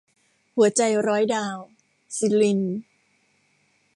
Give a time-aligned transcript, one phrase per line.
[0.55, 1.57] หัวใจร้อยดาว-
[2.17, 2.61] สิริณ